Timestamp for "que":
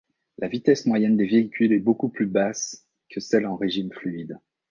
3.11-3.19